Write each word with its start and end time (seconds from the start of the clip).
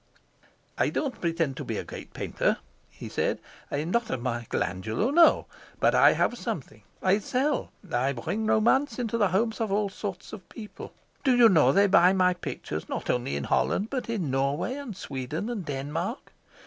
"I 0.79 0.89
don't 0.89 1.21
pretend 1.21 1.57
to 1.57 1.63
be 1.63 1.77
a 1.77 1.83
great 1.83 2.11
painter," 2.11 2.57
he 2.89 3.07
said, 3.07 3.37
"I'm 3.69 3.91
not 3.91 4.09
a 4.09 4.17
Michael 4.17 4.63
Angelo, 4.63 5.11
no, 5.11 5.45
but 5.79 5.93
I 5.93 6.13
have 6.13 6.39
something. 6.39 6.81
I 7.03 7.19
sell. 7.19 7.71
I 7.93 8.11
bring 8.13 8.47
romance 8.47 8.97
into 8.97 9.19
the 9.19 9.27
homes 9.27 9.61
of 9.61 9.71
all 9.71 9.89
sorts 9.89 10.33
of 10.33 10.49
people. 10.49 10.91
Do 11.23 11.37
you 11.37 11.47
know, 11.49 11.71
they 11.71 11.85
buy 11.85 12.13
my 12.13 12.33
pictures 12.33 12.89
not 12.89 13.11
only 13.11 13.35
in 13.35 13.43
Holland, 13.43 13.91
but 13.91 14.09
in 14.09 14.31
Norway 14.31 14.73
and 14.73 14.97
Sweden 14.97 15.51
and 15.51 15.63
Denmark? 15.67 16.33